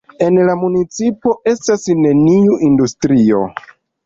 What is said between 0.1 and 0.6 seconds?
En la